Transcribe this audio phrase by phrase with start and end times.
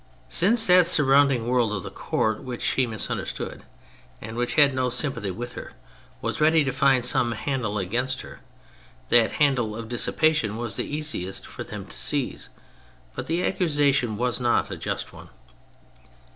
[0.29, 3.63] Since that surrounding world of the Com't which she misunderstood
[4.19, 5.73] and which had no sympathy with her
[6.23, 8.39] was ready to find some handle against her,
[9.09, 12.49] that handle of dissipation was the easiest for them to seize;
[13.13, 15.29] but the accusation was not a just one.